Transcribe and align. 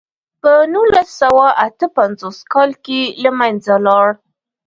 په 0.41 0.51
نولس 0.73 1.09
سوه 1.21 1.45
اته 1.65 1.87
پنځوس 1.97 2.37
کال 2.53 2.71
کې 2.85 3.01
له 3.23 3.31
منځه 3.39 3.73
لاړ. 3.85 4.07